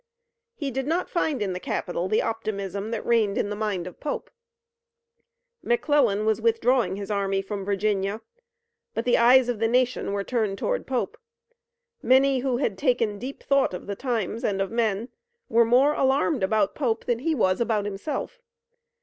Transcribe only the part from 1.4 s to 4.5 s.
in the capital the optimism that reigned in the mind of Pope.